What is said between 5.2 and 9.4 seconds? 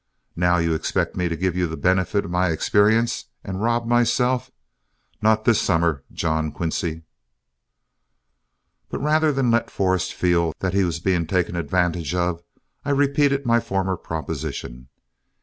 Not this summer, John Quincy." But rather